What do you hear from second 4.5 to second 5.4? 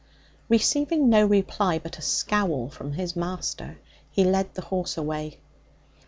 the horse away.